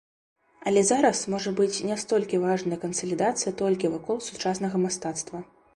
Але 0.69 0.81
зараз 0.91 1.21
можа 1.33 1.53
быць 1.61 1.83
не 1.89 1.97
столькі 2.05 2.41
важная 2.47 2.81
кансалідацыя 2.87 3.55
толькі 3.65 3.95
вакол 3.99 4.17
сучаснага 4.31 4.77
мастацтва. 4.89 5.39